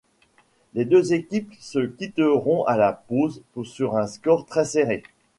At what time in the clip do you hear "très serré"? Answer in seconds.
4.47-5.03